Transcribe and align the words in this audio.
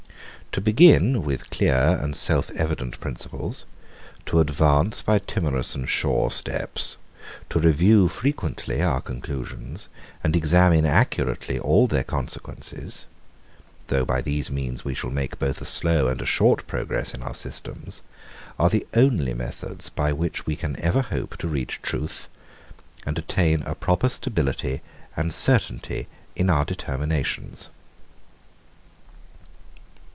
To 0.51 0.59
begin 0.59 1.23
with 1.23 1.49
clear 1.49 1.97
and 2.01 2.13
self 2.13 2.49
evident 2.57 2.99
principles, 2.99 3.63
to 4.25 4.41
advance 4.41 5.01
by 5.01 5.19
timorous 5.19 5.75
and 5.75 5.87
sure 5.87 6.29
steps, 6.29 6.97
to 7.49 7.57
review 7.57 8.09
frequently 8.09 8.81
our 8.81 8.99
conclusions, 8.99 9.87
and 10.21 10.35
examine 10.35 10.85
accurately 10.85 11.57
all 11.57 11.87
their 11.87 12.03
consequences; 12.03 13.05
though 13.87 14.03
by 14.03 14.21
these 14.21 14.51
means 14.51 14.83
we 14.83 14.93
shall 14.93 15.09
make 15.09 15.39
both 15.39 15.61
a 15.61 15.65
slow 15.65 16.09
and 16.09 16.21
a 16.21 16.25
short 16.25 16.67
progress 16.67 17.13
in 17.13 17.23
our 17.23 17.33
systems; 17.33 18.01
are 18.59 18.69
the 18.69 18.85
only 18.93 19.33
methods, 19.33 19.87
by 19.87 20.11
which 20.11 20.45
we 20.45 20.57
can 20.57 20.77
ever 20.81 21.01
hope 21.03 21.37
to 21.37 21.47
reach 21.47 21.81
truth, 21.81 22.27
and 23.05 23.17
attain 23.17 23.61
a 23.61 23.73
proper 23.73 24.09
stability 24.09 24.81
and 25.15 25.33
certainty 25.33 26.09
in 26.35 26.49
our 26.49 26.65
determinations. 26.65 27.69